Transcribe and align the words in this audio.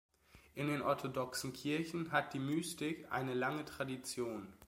In 0.55 0.65
den 0.65 0.81
orthodoxen 0.81 1.53
Kirchen 1.53 2.11
hat 2.11 2.33
die 2.33 2.39
Mystik 2.39 3.05
eine 3.11 3.35
lange 3.35 3.65
Tradition. 3.65 4.51